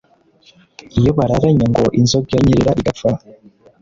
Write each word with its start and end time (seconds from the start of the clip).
iyo 0.99 1.11
bararanye 1.17 1.65
ngo 1.71 1.85
inzoga 1.99 2.27
iranyerera 2.31 2.71
igapfa 2.79 3.09